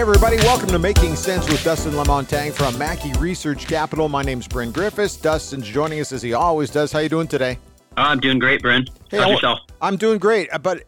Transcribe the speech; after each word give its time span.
everybody. 0.00 0.36
Welcome 0.38 0.68
to 0.70 0.78
Making 0.78 1.16
Sense 1.16 1.48
with 1.48 1.62
Dustin 1.62 1.92
Lamontagne 1.92 2.52
from 2.52 2.76
Mackie 2.78 3.12
Research 3.14 3.66
Capital. 3.66 4.08
My 4.08 4.22
name's 4.22 4.48
Bryn 4.48 4.72
Griffiths. 4.72 5.16
Dustin's 5.16 5.68
joining 5.68 6.00
us 6.00 6.12
as 6.12 6.22
he 6.22 6.32
always 6.32 6.70
does. 6.70 6.90
How 6.92 7.00
you 7.00 7.08
doing 7.08 7.28
today? 7.28 7.58
Oh, 7.96 8.02
I'm 8.04 8.18
doing 8.18 8.38
great, 8.38 8.62
Bryn. 8.62 8.86
Hey, 9.10 9.18
How's 9.18 9.30
yourself? 9.32 9.58
I'm 9.80 9.96
doing 9.96 10.18
great. 10.18 10.48
Uh, 10.52 10.58
but 10.58 10.84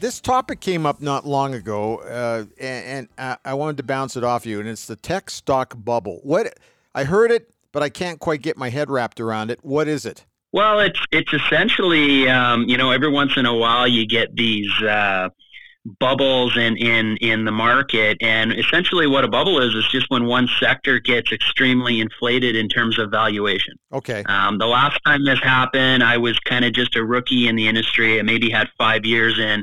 this 0.00 0.20
topic 0.20 0.60
came 0.60 0.86
up 0.86 1.00
not 1.00 1.26
long 1.26 1.54
ago, 1.54 1.98
uh, 1.98 2.44
and, 2.58 3.08
and 3.18 3.38
I 3.44 3.54
wanted 3.54 3.76
to 3.76 3.82
bounce 3.82 4.16
it 4.16 4.24
off 4.24 4.46
you, 4.46 4.58
and 4.58 4.68
it's 4.68 4.86
the 4.86 4.96
tech 4.96 5.30
stock 5.30 5.74
bubble. 5.76 6.20
What 6.22 6.58
I 6.94 7.04
heard 7.04 7.30
it, 7.30 7.50
but 7.72 7.82
I 7.82 7.88
can't 7.88 8.20
quite 8.20 8.42
get 8.42 8.56
my 8.56 8.70
head 8.70 8.90
wrapped 8.90 9.20
around 9.20 9.50
it. 9.50 9.58
What 9.62 9.86
is 9.86 10.06
it? 10.06 10.24
Well, 10.52 10.80
it's 10.80 11.00
it's 11.12 11.32
essentially 11.32 12.28
um, 12.28 12.62
you 12.62 12.78
know 12.78 12.90
every 12.90 13.10
once 13.10 13.36
in 13.36 13.44
a 13.44 13.54
while 13.54 13.86
you 13.86 14.06
get 14.06 14.34
these. 14.34 14.70
Uh, 14.82 15.28
bubbles 16.00 16.56
in, 16.56 16.76
in, 16.76 17.16
in 17.18 17.44
the 17.44 17.52
market. 17.52 18.18
And 18.20 18.52
essentially, 18.52 19.06
what 19.06 19.24
a 19.24 19.28
bubble 19.28 19.60
is, 19.60 19.74
is 19.74 19.86
just 19.88 20.06
when 20.10 20.26
one 20.26 20.48
sector 20.60 20.98
gets 20.98 21.32
extremely 21.32 22.00
inflated 22.00 22.56
in 22.56 22.68
terms 22.68 22.98
of 22.98 23.10
valuation. 23.10 23.74
Okay. 23.92 24.24
Um, 24.24 24.58
the 24.58 24.66
last 24.66 24.98
time 25.06 25.24
this 25.24 25.40
happened, 25.40 26.02
I 26.02 26.16
was 26.16 26.38
kind 26.40 26.64
of 26.64 26.72
just 26.72 26.96
a 26.96 27.04
rookie 27.04 27.48
in 27.48 27.56
the 27.56 27.68
industry. 27.68 28.18
I 28.18 28.22
maybe 28.22 28.50
had 28.50 28.68
five 28.78 29.04
years 29.04 29.38
in 29.38 29.62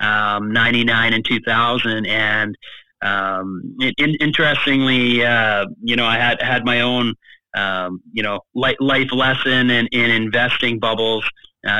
um, 0.00 0.52
99 0.52 1.12
and 1.12 1.24
2000. 1.24 2.06
And 2.06 2.56
um, 3.02 3.76
in, 3.80 4.14
interestingly, 4.20 5.24
uh, 5.24 5.66
you 5.82 5.96
know, 5.96 6.06
I 6.06 6.16
had, 6.16 6.40
had 6.40 6.64
my 6.64 6.80
own. 6.80 7.14
Um, 7.54 8.00
you 8.12 8.22
know, 8.22 8.40
life 8.54 9.12
lesson 9.12 9.70
in, 9.70 9.86
in 9.86 10.10
investing 10.10 10.78
bubbles 10.78 11.24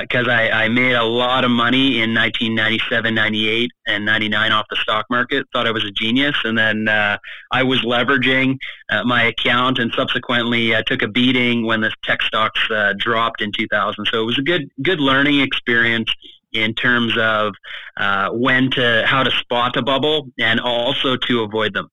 because 0.00 0.26
uh, 0.26 0.32
I, 0.32 0.64
I 0.64 0.68
made 0.68 0.94
a 0.94 1.04
lot 1.04 1.44
of 1.44 1.50
money 1.50 2.00
in 2.02 2.12
1997, 2.12 3.14
98, 3.14 3.70
and 3.86 4.04
99 4.04 4.52
off 4.52 4.66
the 4.68 4.76
stock 4.76 5.06
market. 5.10 5.46
Thought 5.52 5.66
I 5.66 5.70
was 5.70 5.84
a 5.84 5.92
genius, 5.92 6.34
and 6.42 6.58
then 6.58 6.88
uh, 6.88 7.18
I 7.52 7.62
was 7.62 7.80
leveraging 7.82 8.58
uh, 8.90 9.04
my 9.04 9.24
account, 9.24 9.78
and 9.78 9.92
subsequently 9.94 10.74
uh, 10.74 10.82
took 10.86 11.02
a 11.02 11.08
beating 11.08 11.64
when 11.64 11.80
the 11.80 11.92
tech 12.02 12.22
stocks 12.22 12.60
uh, 12.70 12.94
dropped 12.98 13.40
in 13.40 13.52
2000. 13.52 14.06
So 14.10 14.22
it 14.22 14.26
was 14.26 14.38
a 14.38 14.42
good 14.42 14.68
good 14.82 14.98
learning 14.98 15.40
experience 15.40 16.12
in 16.52 16.74
terms 16.74 17.16
of 17.16 17.54
uh, 17.96 18.30
when 18.30 18.70
to 18.72 19.04
how 19.06 19.22
to 19.22 19.30
spot 19.30 19.76
a 19.76 19.82
bubble 19.82 20.28
and 20.38 20.58
also 20.58 21.16
to 21.16 21.42
avoid 21.42 21.74
them. 21.74 21.88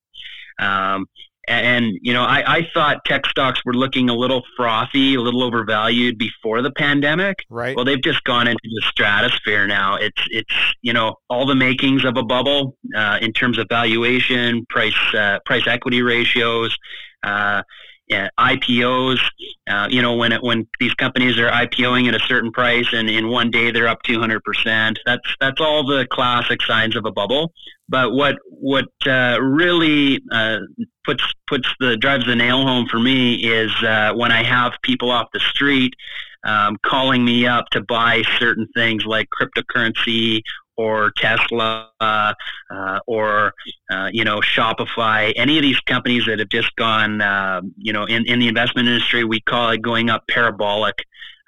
Um, 0.59 1.05
and, 1.47 1.99
you 2.02 2.13
know, 2.13 2.23
I, 2.23 2.58
I 2.58 2.67
thought 2.73 3.03
tech 3.05 3.25
stocks 3.25 3.63
were 3.66 3.73
looking 3.73 4.09
a 4.09 4.13
little 4.13 4.44
frothy, 4.55 5.16
a 5.16 5.22
little 5.22 5.44
overvalued 5.44 6.17
before 6.17 6.61
the 6.61 6.72
pandemic. 6.72 7.45
Right. 7.50 7.75
Well, 7.75 7.85
they've 7.85 8.02
just 8.02 8.23
gone 8.23 8.47
into 8.47 8.61
the 8.63 8.81
stratosphere 8.85 9.67
now. 9.67 9.95
It's, 9.95 10.22
it's 10.31 10.53
you 10.81 10.94
know, 10.94 11.16
all 11.30 11.45
the 11.45 11.55
makings 11.55 12.05
of 12.05 12.17
a 12.17 12.23
bubble 12.23 12.77
uh, 12.95 13.19
in 13.22 13.33
terms 13.33 13.58
of 13.58 13.67
valuation, 13.69 14.66
price, 14.69 14.95
uh, 15.13 15.39
price 15.45 15.67
equity 15.67 16.02
ratios. 16.02 16.77
Uh, 17.23 17.63
IPOs. 18.11 19.19
Uh, 19.67 19.87
you 19.89 20.01
know, 20.01 20.15
when 20.15 20.31
it, 20.31 20.43
when 20.43 20.67
these 20.79 20.93
companies 20.95 21.39
are 21.39 21.49
IPOing 21.49 22.07
at 22.07 22.15
a 22.15 22.19
certain 22.19 22.51
price, 22.51 22.87
and 22.91 23.09
in 23.09 23.29
one 23.29 23.49
day 23.49 23.71
they're 23.71 23.87
up 23.87 24.01
200 24.03 24.43
percent. 24.43 24.99
That's 25.05 25.35
that's 25.39 25.61
all 25.61 25.85
the 25.85 26.07
classic 26.11 26.61
signs 26.61 26.95
of 26.95 27.05
a 27.05 27.11
bubble. 27.11 27.51
But 27.89 28.13
what 28.13 28.37
what 28.47 28.89
uh, 29.05 29.37
really 29.41 30.21
uh, 30.31 30.59
puts 31.05 31.23
puts 31.47 31.67
the 31.79 31.97
drives 31.97 32.25
the 32.25 32.35
nail 32.35 32.63
home 32.63 32.88
for 32.88 33.00
me 33.00 33.35
is 33.35 33.72
uh, 33.83 34.13
when 34.13 34.31
I 34.31 34.44
have 34.44 34.73
people 34.83 35.11
off 35.11 35.28
the 35.33 35.39
street 35.39 35.94
um, 36.45 36.78
calling 36.83 37.23
me 37.23 37.45
up 37.45 37.67
to 37.72 37.81
buy 37.81 38.23
certain 38.38 38.67
things 38.75 39.05
like 39.05 39.29
cryptocurrency 39.29 40.41
or 40.78 41.11
Tesla 41.17 41.89
uh, 42.00 42.34
or 43.07 43.53
uh, 43.91 44.09
you 44.11 44.23
know 44.23 44.39
Shopify, 44.39 45.34
any 45.35 45.57
of 45.57 45.61
these 45.61 45.79
companies 45.81 46.25
that 46.25 46.39
have 46.39 46.50
just 46.50 46.75
gone, 46.75 47.22
uh, 47.22 47.61
you 47.78 47.94
know, 47.94 48.06
in, 48.06 48.25
in 48.25 48.39
the 48.39 48.47
investment 48.47 48.88
industry, 48.88 49.23
we 49.23 49.41
call 49.41 49.69
it 49.69 49.81
going 49.81 50.09
up 50.09 50.23
parabolic, 50.28 50.95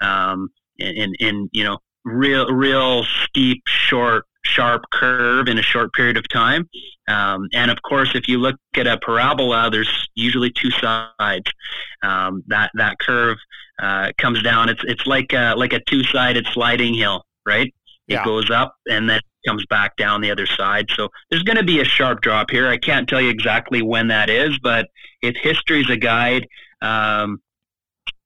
um, 0.02 0.50
in, 0.78 1.14
in 1.20 1.50
you 1.52 1.64
know 1.64 1.80
real 2.04 2.48
real 2.48 3.04
steep, 3.04 3.64
short, 3.68 4.26
sharp 4.44 4.84
curve 4.92 5.48
in 5.48 5.58
a 5.58 5.62
short 5.62 5.94
period 5.94 6.18
of 6.18 6.28
time. 6.30 6.70
Um, 7.08 7.50
and 7.54 7.70
of 7.72 7.82
course, 7.82 8.16
if 8.16 8.28
you 8.28 8.38
look 8.38 8.56
at 8.76 8.88
a 8.88 8.98
parabola, 8.98 9.70
there's 9.72 10.10
usually 10.16 10.52
two 10.52 10.72
sides. 10.72 11.52
Um, 12.04 12.44
that 12.48 12.72
that 12.76 13.00
curve 13.00 13.38
uh, 13.82 14.12
comes 14.18 14.42
down. 14.42 14.70
It's 14.70 14.84
it's 14.86 15.06
like 15.06 15.34
a, 15.34 15.56
like 15.58 15.74
a 15.74 15.82
two 15.82 16.04
sided 16.04 16.48
sliding 16.52 16.94
hill, 16.94 17.24
right? 17.46 17.74
It 18.08 18.14
yeah. 18.14 18.26
goes 18.26 18.52
up 18.52 18.76
and 18.90 19.10
then 19.10 19.20
comes 19.48 19.66
back 19.68 19.96
down 19.96 20.22
the 20.22 20.32
other 20.32 20.46
side. 20.46 20.88
So 20.96 21.10
there's 21.30 21.44
going 21.44 21.58
to 21.58 21.64
be 21.64 21.80
a 21.80 21.86
sharp 21.86 22.22
drop 22.22 22.50
here. 22.50 22.68
I 22.68 22.78
can't 22.78 23.08
tell 23.08 23.22
you 23.22 23.30
exactly 23.30 23.82
when 23.82 24.08
that 24.08 24.30
is, 24.30 24.58
but 24.60 24.88
if 25.22 25.36
history's 25.38 25.90
a 25.90 25.98
guide, 25.98 26.48
um, 26.82 27.42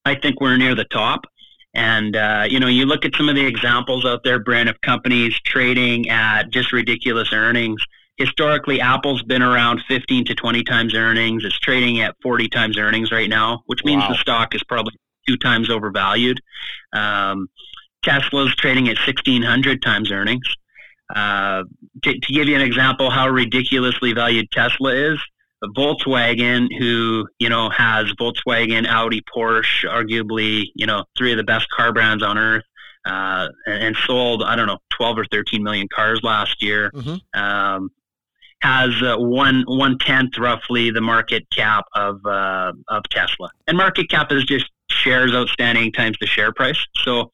I 0.05 0.15
think 0.15 0.41
we're 0.41 0.57
near 0.57 0.75
the 0.75 0.85
top. 0.85 1.25
And 1.73 2.15
uh, 2.15 2.45
you 2.49 2.59
know, 2.59 2.67
you 2.67 2.85
look 2.85 3.05
at 3.05 3.15
some 3.15 3.29
of 3.29 3.35
the 3.35 3.45
examples 3.45 4.05
out 4.05 4.23
there, 4.23 4.39
Bryn, 4.39 4.67
of 4.67 4.81
companies 4.81 5.39
trading 5.45 6.09
at 6.09 6.49
just 6.49 6.71
ridiculous 6.71 7.31
earnings. 7.31 7.83
Historically, 8.17 8.81
Apple's 8.81 9.23
been 9.23 9.41
around 9.41 9.81
15 9.87 10.25
to 10.25 10.35
20 10.35 10.63
times 10.63 10.93
earnings. 10.95 11.45
It's 11.45 11.57
trading 11.59 12.01
at 12.01 12.15
40 12.21 12.49
times 12.49 12.77
earnings 12.77 13.11
right 13.11 13.29
now, 13.29 13.61
which 13.67 13.83
means 13.85 14.01
wow. 14.01 14.09
the 14.09 14.15
stock 14.15 14.55
is 14.55 14.63
probably 14.63 14.93
two 15.27 15.37
times 15.37 15.69
overvalued. 15.69 16.41
Um, 16.91 17.47
Tesla's 18.03 18.55
trading 18.55 18.87
at 18.87 18.97
1,600 18.97 19.81
times 19.81 20.11
earnings. 20.11 20.45
Uh, 21.13 21.63
to, 22.03 22.13
to, 22.19 22.33
give 22.33 22.47
you 22.47 22.55
an 22.55 22.61
example 22.61 23.09
how 23.09 23.27
ridiculously 23.27 24.13
valued 24.13 24.49
Tesla 24.51 24.93
is, 24.93 25.19
Volkswagen, 25.75 26.67
who 26.77 27.27
you 27.39 27.49
know 27.49 27.69
has 27.69 28.05
Volkswagen, 28.19 28.87
Audi, 28.87 29.21
Porsche, 29.21 29.85
arguably 29.85 30.65
you 30.75 30.85
know 30.85 31.03
three 31.17 31.31
of 31.31 31.37
the 31.37 31.43
best 31.43 31.67
car 31.69 31.91
brands 31.91 32.23
on 32.23 32.37
earth, 32.37 32.63
uh, 33.05 33.47
and, 33.65 33.83
and, 33.83 33.95
sold 34.05 34.43
I 34.43 34.55
don't 34.55 34.67
know 34.67 34.77
12 34.91 35.19
or 35.19 35.25
13 35.31 35.63
million 35.63 35.87
cars 35.93 36.21
last 36.23 36.61
year. 36.61 36.91
Mm-hmm. 36.93 37.39
Um, 37.39 37.89
has 38.61 38.89
uh, 39.01 39.15
one 39.17 39.63
one 39.67 39.97
tenth 39.99 40.37
roughly 40.37 40.91
the 40.91 41.01
market 41.01 41.49
cap 41.49 41.85
of 41.95 42.19
uh, 42.25 42.73
of 42.89 43.03
Tesla, 43.09 43.49
and 43.67 43.77
market 43.77 44.09
cap 44.09 44.31
is 44.31 44.43
just 44.43 44.69
shares 44.89 45.33
outstanding 45.33 45.91
times 45.91 46.17
the 46.19 46.27
share 46.27 46.51
price. 46.51 46.77
So 47.03 47.31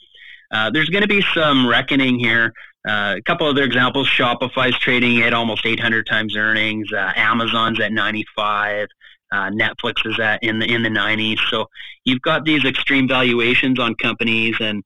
uh, 0.52 0.70
there's 0.70 0.90
going 0.90 1.02
to 1.02 1.08
be 1.08 1.24
some 1.34 1.68
reckoning 1.68 2.20
here. 2.20 2.54
Uh, 2.88 3.16
a 3.18 3.22
couple 3.24 3.48
other 3.48 3.64
examples: 3.64 4.08
Shopify's 4.08 4.78
trading 4.80 5.22
at 5.22 5.34
almost 5.34 5.66
800 5.66 6.06
times 6.06 6.36
earnings. 6.36 6.92
Uh, 6.94 7.12
Amazon's 7.16 7.80
at 7.80 7.92
95. 7.92 8.88
Uh, 9.32 9.50
Netflix 9.50 10.06
is 10.06 10.20
at 10.20 10.42
in 10.44 10.60
the 10.60 10.72
in 10.72 10.84
the 10.84 10.90
90s. 10.90 11.40
So 11.50 11.68
you've 12.04 12.22
got 12.22 12.46
these 12.46 12.64
extreme 12.64 13.08
valuations 13.08 13.80
on 13.80 13.96
companies, 13.96 14.56
and 14.60 14.84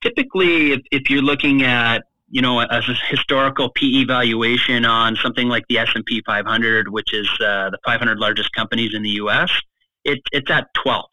typically, 0.00 0.72
if, 0.72 0.80
if 0.92 1.10
you're 1.10 1.22
looking 1.22 1.62
at 1.62 2.04
you 2.30 2.40
know 2.40 2.60
a, 2.60 2.66
a 2.70 2.80
historical 3.08 3.70
PE 3.70 4.04
valuation 4.04 4.84
on 4.84 5.16
something 5.16 5.48
like 5.48 5.64
the 5.68 5.78
S&P 5.78 6.22
500, 6.24 6.88
which 6.88 7.12
is 7.12 7.28
uh, 7.40 7.70
the 7.70 7.78
500 7.84 8.18
largest 8.18 8.52
companies 8.52 8.94
in 8.94 9.02
the 9.02 9.10
U.S., 9.10 9.50
it, 10.04 10.20
it's 10.32 10.50
at 10.50 10.72
12. 10.74 11.04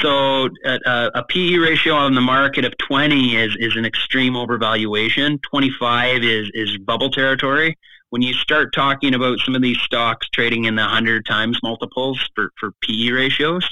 So 0.00 0.48
a, 0.64 1.10
a 1.14 1.24
PE 1.24 1.56
ratio 1.56 1.94
on 1.94 2.14
the 2.14 2.20
market 2.20 2.64
of 2.64 2.76
20 2.78 3.36
is, 3.36 3.56
is 3.58 3.76
an 3.76 3.84
extreme 3.84 4.34
overvaluation. 4.34 5.40
25 5.42 6.22
is, 6.22 6.50
is 6.54 6.78
bubble 6.78 7.10
territory. 7.10 7.76
When 8.10 8.22
you 8.22 8.32
start 8.32 8.72
talking 8.74 9.14
about 9.14 9.38
some 9.40 9.54
of 9.54 9.60
these 9.62 9.78
stocks 9.80 10.28
trading 10.30 10.64
in 10.64 10.76
the 10.76 10.82
100 10.82 11.26
times 11.26 11.58
multiples 11.62 12.26
for, 12.34 12.50
for 12.58 12.72
PE 12.82 13.10
ratios, 13.10 13.68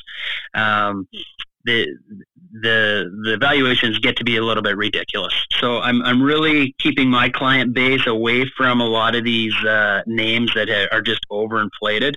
um, 0.55 1.09
the 1.65 1.87
the 2.53 3.11
the 3.25 3.37
valuations 3.39 3.99
get 3.99 4.17
to 4.17 4.25
be 4.25 4.37
a 4.37 4.43
little 4.43 4.63
bit 4.63 4.77
ridiculous. 4.77 5.35
So 5.53 5.81
I'm 5.81 6.01
I'm 6.03 6.23
really 6.23 6.75
keeping 6.79 7.11
my 7.11 7.29
client 7.29 7.75
base 7.75 8.07
away 8.07 8.47
from 8.57 8.81
a 8.81 8.87
lot 8.87 9.15
of 9.15 9.25
these 9.25 9.55
uh, 9.65 10.03
names 10.07 10.53
that 10.55 10.71
are 10.93 11.03
just 11.03 11.27
overinflated. 11.31 12.15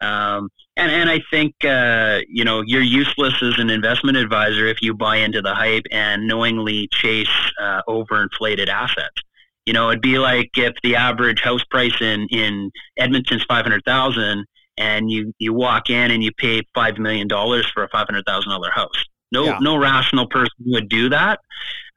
Um, 0.00 0.48
and 0.76 0.90
and 0.90 1.08
I 1.10 1.20
think 1.30 1.54
uh, 1.64 2.20
you 2.28 2.44
know 2.44 2.62
you're 2.66 2.82
useless 2.82 3.34
as 3.42 3.58
an 3.58 3.70
investment 3.70 4.16
advisor 4.16 4.66
if 4.66 4.82
you 4.82 4.94
buy 4.94 5.16
into 5.16 5.40
the 5.40 5.54
hype 5.54 5.84
and 5.90 6.26
knowingly 6.26 6.88
chase 6.92 7.28
uh, 7.60 7.82
overinflated 7.88 8.68
assets. 8.68 9.22
You 9.66 9.72
know, 9.72 9.88
it'd 9.88 10.02
be 10.02 10.18
like 10.18 10.50
if 10.56 10.74
the 10.82 10.96
average 10.96 11.40
house 11.40 11.64
price 11.64 12.00
in 12.00 12.26
in 12.30 12.70
Edmonton's 12.98 13.44
five 13.44 13.64
hundred 13.64 13.84
thousand, 13.84 14.46
and 14.76 15.10
you 15.10 15.32
you 15.38 15.52
walk 15.52 15.90
in 15.90 16.10
and 16.10 16.22
you 16.22 16.32
pay 16.32 16.62
five 16.74 16.98
million 16.98 17.28
dollars 17.28 17.66
for 17.72 17.84
a 17.84 17.88
five 17.88 18.06
hundred 18.06 18.24
thousand 18.26 18.50
dollar 18.50 18.70
house. 18.70 19.04
No 19.32 19.44
yeah. 19.44 19.58
no 19.60 19.76
rational 19.76 20.26
person 20.26 20.56
would 20.66 20.88
do 20.88 21.08
that. 21.08 21.40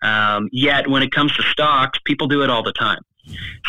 Um, 0.03 0.49
yet 0.51 0.87
when 0.87 1.01
it 1.01 1.11
comes 1.11 1.35
to 1.37 1.43
stocks, 1.43 1.99
people 2.05 2.27
do 2.27 2.43
it 2.43 2.49
all 2.49 2.63
the 2.63 2.73
time. 2.73 3.01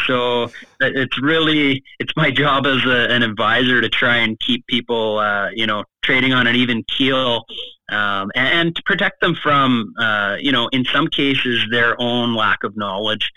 So 0.07 0.51
it's 0.81 1.21
really 1.21 1.83
it's 1.99 2.13
my 2.17 2.31
job 2.31 2.67
as 2.67 2.85
a, 2.85 3.11
an 3.11 3.23
advisor 3.23 3.81
to 3.81 3.89
try 3.89 4.19
and 4.19 4.39
keep 4.41 4.67
people 4.67 5.19
uh, 5.19 5.51
you 5.51 5.67
know 5.67 5.85
trading 6.03 6.33
on 6.33 6.47
an 6.47 6.57
even 6.57 6.85
keel 6.85 7.45
um, 7.91 8.31
and, 8.35 8.49
and, 8.49 8.77
to 8.77 8.83
protect 8.85 9.21
them 9.21 9.35
from 9.35 9.93
uh, 10.01 10.37
you 10.41 10.53
know 10.53 10.69
in 10.69 10.85
some 10.85 11.09
cases 11.09 11.65
their 11.71 12.01
own 12.01 12.35
lack 12.35 12.65
of 12.65 12.77
knowledge. 12.77 13.31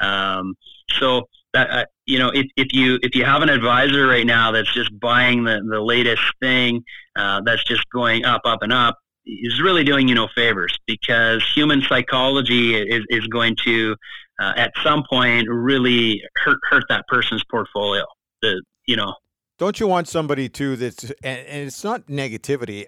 Um, 0.00 0.54
so 0.98 1.28
that 1.54 1.70
uh, 1.70 1.84
you 2.06 2.18
know, 2.18 2.30
if, 2.30 2.46
if 2.56 2.72
you 2.72 2.98
if 3.02 3.14
you 3.14 3.24
have 3.24 3.42
an 3.42 3.48
advisor 3.48 4.06
right 4.06 4.26
now 4.26 4.50
that's 4.52 4.72
just 4.72 4.98
buying 4.98 5.44
the, 5.44 5.60
the 5.68 5.80
latest 5.80 6.22
thing 6.40 6.82
uh, 7.16 7.40
that's 7.44 7.64
just 7.64 7.88
going 7.90 8.24
up, 8.24 8.42
up, 8.44 8.62
and 8.62 8.72
up, 8.72 8.98
is 9.26 9.60
really 9.60 9.84
doing 9.84 10.08
you 10.08 10.14
no 10.14 10.28
favors 10.34 10.76
because 10.86 11.44
human 11.54 11.82
psychology 11.82 12.74
is, 12.74 13.04
is 13.10 13.26
going 13.26 13.56
to 13.64 13.94
uh, 14.38 14.52
at 14.56 14.72
some 14.82 15.04
point 15.08 15.48
really 15.48 16.22
hurt 16.36 16.58
hurt 16.70 16.84
that 16.88 17.06
person's 17.08 17.44
portfolio. 17.50 18.04
The 18.42 18.62
you 18.86 18.96
know. 18.96 19.14
Don't 19.58 19.80
you 19.80 19.88
want 19.88 20.06
somebody 20.06 20.48
too 20.48 20.76
that's 20.76 21.04
and, 21.22 21.46
and 21.46 21.66
it's 21.66 21.82
not 21.82 22.06
negativity. 22.06 22.84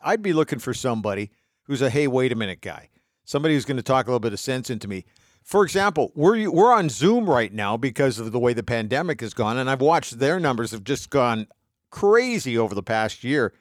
I'd 0.00 0.22
be 0.22 0.32
looking 0.32 0.58
for 0.58 0.74
somebody 0.74 1.30
who's 1.64 1.82
a 1.82 1.90
hey 1.90 2.06
wait 2.08 2.32
a 2.32 2.36
minute 2.36 2.60
guy, 2.60 2.88
somebody 3.24 3.54
who's 3.54 3.64
going 3.64 3.76
to 3.76 3.82
talk 3.82 4.06
a 4.06 4.10
little 4.10 4.20
bit 4.20 4.32
of 4.32 4.40
sense 4.40 4.70
into 4.70 4.88
me 4.88 5.04
for 5.44 5.64
example, 5.64 6.12
we're 6.14 6.50
we're 6.50 6.72
on 6.72 6.88
Zoom 6.88 7.28
right 7.28 7.52
now 7.52 7.76
because 7.76 8.18
of 8.18 8.32
the 8.32 8.38
way 8.38 8.52
the 8.52 8.62
pandemic 8.62 9.20
has 9.20 9.34
gone, 9.34 9.58
and 9.58 9.70
I've 9.70 9.80
watched 9.80 10.18
their 10.18 10.38
numbers 10.38 10.70
have 10.70 10.84
just 10.84 11.10
gone 11.10 11.46
crazy 11.90 12.56
over 12.56 12.74
the 12.74 12.82
past 12.82 13.24
year. 13.24 13.52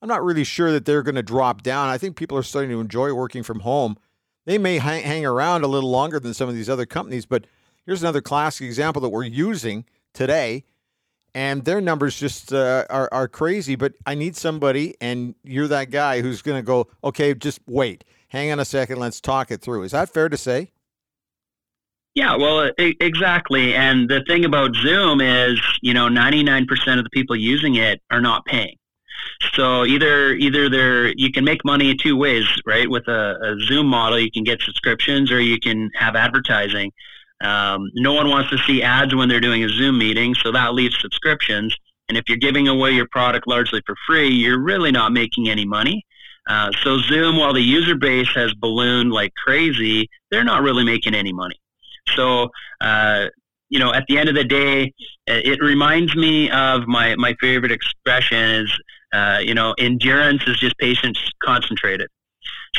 I'm 0.00 0.08
not 0.08 0.24
really 0.24 0.44
sure 0.44 0.70
that 0.72 0.84
they're 0.84 1.02
going 1.02 1.14
to 1.16 1.22
drop 1.22 1.62
down. 1.62 1.88
I 1.88 1.98
think 1.98 2.16
people 2.16 2.38
are 2.38 2.42
starting 2.42 2.70
to 2.70 2.80
enjoy 2.80 3.12
working 3.12 3.42
from 3.42 3.60
home. 3.60 3.96
They 4.44 4.58
may 4.58 4.78
hang, 4.78 5.24
around 5.24 5.64
a 5.64 5.68
little 5.68 5.90
longer 5.90 6.20
than 6.20 6.34
some 6.34 6.48
of 6.48 6.54
these 6.54 6.68
other 6.68 6.86
companies, 6.86 7.24
but 7.24 7.46
here's 7.86 8.02
another 8.02 8.20
classic 8.20 8.66
example 8.66 9.00
that 9.02 9.08
we're 9.08 9.24
using 9.24 9.86
today, 10.12 10.64
and 11.34 11.64
their 11.64 11.80
numbers 11.80 12.18
just 12.18 12.52
uh, 12.52 12.84
are 12.90 13.08
are 13.10 13.26
crazy. 13.26 13.74
But 13.74 13.94
I 14.06 14.14
need 14.14 14.36
somebody, 14.36 14.94
and 15.00 15.34
you're 15.42 15.68
that 15.68 15.90
guy 15.90 16.20
who's 16.20 16.42
going 16.42 16.58
to 16.58 16.66
go, 16.66 16.88
okay, 17.02 17.32
just 17.34 17.60
wait, 17.66 18.04
hang 18.28 18.52
on 18.52 18.60
a 18.60 18.64
second, 18.64 18.98
let's 18.98 19.20
talk 19.20 19.50
it 19.50 19.62
through. 19.62 19.84
Is 19.84 19.92
that 19.92 20.10
fair 20.10 20.28
to 20.28 20.36
say? 20.36 20.72
Yeah, 22.14 22.36
well, 22.36 22.70
exactly. 22.78 23.74
And 23.74 24.08
the 24.08 24.22
thing 24.28 24.44
about 24.44 24.76
Zoom 24.76 25.20
is, 25.20 25.60
you 25.82 25.92
know, 25.92 26.06
99% 26.08 26.62
of 26.96 27.02
the 27.02 27.10
people 27.10 27.34
using 27.34 27.74
it 27.74 28.00
are 28.10 28.20
not 28.20 28.44
paying. 28.44 28.76
So 29.54 29.84
either 29.84 30.32
either 30.34 30.68
they're 30.68 31.12
you 31.16 31.30
can 31.30 31.44
make 31.44 31.64
money 31.64 31.94
two 31.94 32.16
ways, 32.16 32.46
right? 32.66 32.88
With 32.88 33.06
a, 33.08 33.36
a 33.42 33.60
Zoom 33.66 33.86
model, 33.86 34.18
you 34.18 34.30
can 34.30 34.44
get 34.44 34.60
subscriptions 34.62 35.30
or 35.30 35.40
you 35.40 35.58
can 35.58 35.90
have 35.94 36.16
advertising. 36.16 36.92
Um, 37.42 37.90
no 37.94 38.12
one 38.12 38.28
wants 38.28 38.50
to 38.50 38.58
see 38.58 38.82
ads 38.82 39.14
when 39.14 39.28
they're 39.28 39.40
doing 39.40 39.64
a 39.64 39.68
Zoom 39.68 39.98
meeting, 39.98 40.34
so 40.34 40.52
that 40.52 40.74
leaves 40.74 40.96
subscriptions. 41.00 41.76
And 42.08 42.16
if 42.16 42.28
you're 42.28 42.38
giving 42.38 42.68
away 42.68 42.92
your 42.92 43.08
product 43.08 43.46
largely 43.46 43.82
for 43.86 43.96
free, 44.06 44.28
you're 44.28 44.60
really 44.60 44.92
not 44.92 45.12
making 45.12 45.48
any 45.48 45.64
money. 45.64 46.04
Uh, 46.48 46.70
so 46.82 46.98
Zoom, 46.98 47.36
while 47.36 47.54
the 47.54 47.62
user 47.62 47.94
base 47.94 48.28
has 48.34 48.52
ballooned 48.54 49.12
like 49.12 49.32
crazy, 49.34 50.08
they're 50.30 50.44
not 50.44 50.62
really 50.62 50.84
making 50.84 51.14
any 51.14 51.32
money. 51.32 51.56
So, 52.14 52.50
uh, 52.80 53.26
you 53.70 53.78
know, 53.78 53.92
at 53.94 54.04
the 54.08 54.18
end 54.18 54.28
of 54.28 54.34
the 54.34 54.44
day, 54.44 54.92
it 55.26 55.60
reminds 55.60 56.14
me 56.14 56.50
of 56.50 56.86
my, 56.86 57.16
my 57.16 57.34
favorite 57.40 57.72
expression 57.72 58.38
is, 58.38 58.78
uh, 59.14 59.38
you 59.40 59.54
know, 59.54 59.74
endurance 59.78 60.42
is 60.46 60.58
just 60.58 60.76
patience 60.78 61.18
concentrated. 61.42 62.08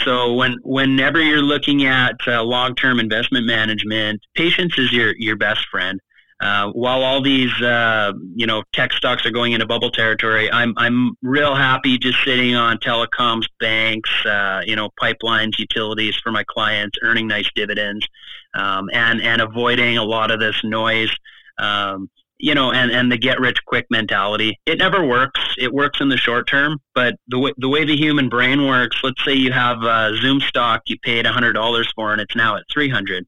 So 0.04 0.34
when 0.34 0.58
whenever 0.64 1.22
you're 1.22 1.42
looking 1.42 1.86
at 1.86 2.16
uh, 2.28 2.44
long-term 2.44 3.00
investment 3.00 3.46
management, 3.46 4.22
patience 4.36 4.78
is 4.78 4.92
your 4.92 5.16
your 5.18 5.38
best 5.38 5.66
friend. 5.72 6.00
Uh, 6.42 6.70
while 6.72 7.02
all 7.02 7.22
these 7.22 7.50
uh, 7.62 8.12
you 8.36 8.46
know 8.46 8.62
tech 8.74 8.92
stocks 8.92 9.26
are 9.26 9.32
going 9.32 9.54
into 9.54 9.66
bubble 9.66 9.90
territory, 9.90 10.52
I'm 10.52 10.74
I'm 10.76 11.16
real 11.22 11.56
happy 11.56 11.98
just 11.98 12.22
sitting 12.26 12.56
on 12.56 12.78
telecoms, 12.80 13.46
banks, 13.62 14.10
uh, 14.26 14.62
you 14.66 14.76
know 14.76 14.90
pipelines, 15.02 15.58
utilities 15.58 16.18
for 16.22 16.34
my 16.34 16.44
clients, 16.44 16.98
earning 17.02 17.28
nice 17.28 17.50
dividends, 17.56 18.06
um, 18.54 18.90
and 18.92 19.22
and 19.22 19.42
avoiding 19.42 19.98
a 19.98 20.04
lot 20.04 20.30
of 20.30 20.42
this 20.42 20.62
noise. 20.66 21.16
Um, 21.58 22.10
you 22.38 22.54
know, 22.54 22.72
and, 22.72 22.92
and 22.92 23.12
the 23.12 23.18
get 23.18 23.40
rich 23.40 23.58
quick 23.66 23.86
mentality. 23.90 24.60
It 24.66 24.80
never 24.80 25.06
works. 25.06 25.40
It 25.58 25.74
works 25.74 26.02
in 26.02 26.10
the 26.10 26.18
short 26.18 26.48
term, 26.48 26.80
but 26.94 27.16
the 27.28 27.40
way 27.40 27.52
the 27.58 27.70
way 27.70 27.86
the 27.86 27.96
human 27.96 28.30
brain 28.30 28.66
works. 28.66 28.98
Let's 29.04 29.24
say 29.24 29.34
you 29.34 29.52
have 29.52 29.84
a 29.84 30.16
Zoom 30.18 30.40
stock 30.42 30.82
you 30.86 30.98
paid 31.04 31.26
hundred 31.26 31.54
dollars 31.54 31.92
for, 31.96 32.12
and 32.12 32.22
it's 32.22 32.36
now 32.36 32.56
at 32.58 32.64
three 32.72 32.90
hundred 32.90 33.26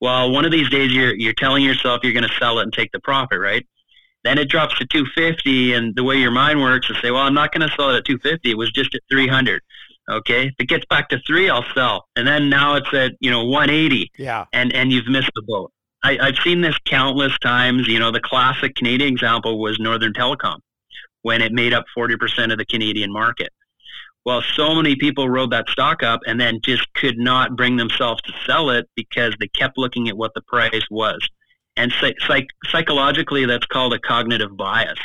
well, 0.00 0.30
one 0.30 0.44
of 0.44 0.50
these 0.50 0.68
days 0.70 0.92
you're 0.92 1.14
you're 1.14 1.34
telling 1.34 1.62
yourself 1.62 2.00
you're 2.02 2.12
going 2.12 2.28
to 2.28 2.34
sell 2.38 2.58
it 2.58 2.62
and 2.62 2.72
take 2.72 2.90
the 2.92 3.00
profit, 3.00 3.38
right? 3.38 3.66
Then 4.24 4.38
it 4.38 4.48
drops 4.50 4.78
to 4.78 4.86
250, 4.86 5.72
and 5.72 5.94
the 5.96 6.04
way 6.04 6.16
your 6.16 6.30
mind 6.30 6.60
works 6.60 6.90
is 6.90 6.96
say, 7.00 7.10
well, 7.10 7.22
I'm 7.22 7.32
not 7.32 7.52
going 7.52 7.66
to 7.66 7.74
sell 7.74 7.88
it 7.90 7.96
at 7.96 8.04
250. 8.04 8.50
It 8.50 8.58
was 8.58 8.70
just 8.70 8.94
at 8.94 9.00
300. 9.10 9.62
Okay, 10.10 10.46
if 10.48 10.54
it 10.58 10.68
gets 10.68 10.84
back 10.86 11.08
to 11.10 11.20
three, 11.26 11.48
I'll 11.48 11.64
sell, 11.72 12.06
and 12.16 12.26
then 12.26 12.50
now 12.50 12.74
it's 12.74 12.92
at 12.92 13.12
you 13.20 13.30
know 13.30 13.44
180. 13.44 14.10
Yeah, 14.18 14.46
and 14.52 14.72
and 14.72 14.90
you've 14.90 15.06
missed 15.06 15.30
the 15.36 15.42
boat. 15.42 15.72
I, 16.02 16.18
I've 16.18 16.38
seen 16.42 16.60
this 16.60 16.76
countless 16.86 17.36
times. 17.38 17.86
You 17.86 17.98
know, 17.98 18.10
the 18.10 18.20
classic 18.20 18.74
Canadian 18.74 19.12
example 19.12 19.58
was 19.58 19.78
Northern 19.78 20.12
Telecom 20.12 20.60
when 21.22 21.42
it 21.42 21.52
made 21.52 21.72
up 21.74 21.84
40% 21.96 22.52
of 22.52 22.58
the 22.58 22.64
Canadian 22.64 23.12
market. 23.12 23.50
Well, 24.24 24.42
so 24.54 24.74
many 24.74 24.96
people 24.96 25.28
rode 25.28 25.50
that 25.52 25.68
stock 25.70 26.02
up 26.02 26.20
and 26.26 26.40
then 26.40 26.60
just 26.62 26.92
could 26.94 27.18
not 27.18 27.56
bring 27.56 27.76
themselves 27.76 28.20
to 28.22 28.32
sell 28.46 28.70
it 28.70 28.88
because 28.94 29.34
they 29.40 29.48
kept 29.48 29.78
looking 29.78 30.08
at 30.08 30.16
what 30.16 30.32
the 30.34 30.42
price 30.42 30.84
was. 30.90 31.26
And 31.76 31.92
psych- 32.00 32.48
psychologically, 32.66 33.46
that's 33.46 33.66
called 33.66 33.94
a 33.94 33.98
cognitive 33.98 34.56
bias. 34.56 34.98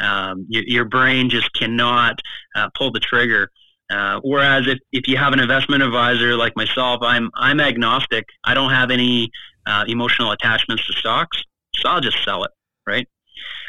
Um, 0.00 0.46
your, 0.48 0.64
your, 0.66 0.84
brain 0.84 1.30
just 1.30 1.52
cannot 1.54 2.20
uh, 2.54 2.68
pull 2.76 2.92
the 2.92 3.00
trigger. 3.00 3.50
Uh, 3.90 4.20
whereas 4.22 4.66
if, 4.66 4.78
if 4.92 5.08
you 5.08 5.16
have 5.16 5.32
an 5.32 5.40
investment 5.40 5.82
advisor 5.82 6.36
like 6.36 6.54
myself, 6.54 7.00
I'm 7.02 7.30
I'm 7.34 7.60
agnostic. 7.60 8.26
I 8.44 8.52
don't 8.52 8.72
have 8.72 8.90
any 8.90 9.30
uh, 9.66 9.84
emotional 9.88 10.32
attachments 10.32 10.86
to 10.86 10.92
stocks, 10.94 11.42
so 11.74 11.88
I'll 11.88 12.00
just 12.00 12.22
sell 12.24 12.44
it, 12.44 12.50
right? 12.86 13.06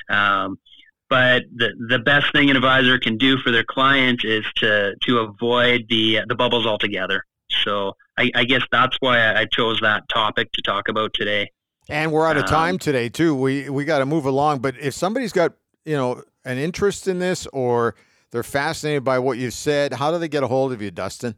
Um, 0.09 0.59
but 1.09 1.43
the 1.55 1.71
the 1.89 1.99
best 1.99 2.31
thing 2.31 2.49
an 2.49 2.55
advisor 2.55 2.99
can 2.99 3.17
do 3.17 3.37
for 3.37 3.51
their 3.51 3.63
client 3.63 4.25
is 4.25 4.43
to 4.57 4.95
to 5.03 5.19
avoid 5.19 5.85
the 5.89 6.21
the 6.27 6.35
bubbles 6.35 6.65
altogether. 6.65 7.23
So 7.63 7.93
I, 8.17 8.29
I 8.35 8.43
guess 8.43 8.61
that's 8.71 8.97
why 8.99 9.33
I 9.35 9.45
chose 9.45 9.79
that 9.81 10.07
topic 10.09 10.51
to 10.53 10.61
talk 10.61 10.89
about 10.89 11.13
today. 11.13 11.49
And 11.89 12.11
we're 12.11 12.27
out 12.27 12.35
of 12.35 12.45
time 12.45 12.75
um, 12.75 12.79
today 12.79 13.07
too. 13.07 13.33
We 13.33 13.69
we 13.69 13.85
got 13.85 13.99
to 13.99 14.05
move 14.05 14.25
along. 14.25 14.59
But 14.59 14.77
if 14.79 14.93
somebody's 14.93 15.31
got 15.31 15.53
you 15.85 15.95
know 15.95 16.23
an 16.43 16.57
interest 16.57 17.07
in 17.07 17.19
this 17.19 17.45
or 17.47 17.95
they're 18.31 18.43
fascinated 18.43 19.05
by 19.05 19.19
what 19.19 19.37
you've 19.37 19.53
said, 19.53 19.93
how 19.93 20.11
do 20.11 20.19
they 20.19 20.27
get 20.27 20.43
a 20.43 20.47
hold 20.47 20.73
of 20.73 20.81
you, 20.81 20.91
Dustin? 20.91 21.35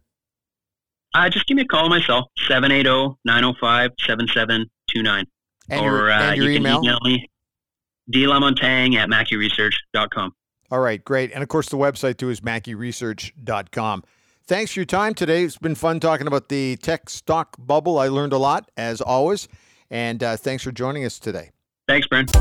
Uh, 1.14 1.30
just 1.30 1.46
give 1.48 1.56
me 1.56 1.64
a 1.64 1.66
call 1.66 1.86
on 1.86 1.90
my 1.90 2.00
780-905-7729. 3.28 5.26
And 5.72 5.82
or 5.82 5.84
your, 5.84 6.10
and 6.10 6.24
uh, 6.24 6.34
your 6.34 6.46
you 6.46 6.58
email? 6.58 6.82
can 6.82 6.86
email 6.86 7.00
me, 7.04 7.30
dlamontagne 8.12 8.96
at 8.96 9.10
mackieresearch.com. 9.10 10.34
All 10.72 10.80
right, 10.80 11.04
great. 11.04 11.32
And 11.32 11.42
of 11.42 11.50
course, 11.50 11.70
the 11.70 11.78
website 11.78 12.18
too 12.18 12.30
is 12.30 12.42
mackieresearch.com. 12.42 14.04
Thanks 14.46 14.74
for 14.74 14.80
your 14.80 14.86
time 14.86 15.14
today. 15.14 15.44
It's 15.44 15.58
been 15.58 15.76
fun 15.76 16.00
talking 16.00 16.26
about 16.26 16.50
the 16.50 16.78
tech 16.78 17.10
stock 17.10 17.56
bubble. 17.60 18.00
I 18.00 18.08
learned 18.08 18.34
a 18.34 18.38
lot, 18.38 18.72
as 18.78 19.00
always. 19.02 19.48
And 19.92 20.24
uh, 20.24 20.38
thanks 20.38 20.64
for 20.64 20.72
joining 20.72 21.06
us 21.06 21.20
today. 21.20 21.52
Thanks, 21.88 22.08
Brent. 22.08 22.32